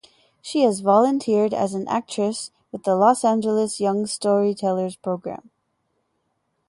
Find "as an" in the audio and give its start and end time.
1.53-1.87